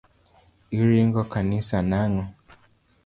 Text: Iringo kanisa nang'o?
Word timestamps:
Iringo 0.79 1.21
kanisa 1.33 1.77
nang'o? 1.89 2.23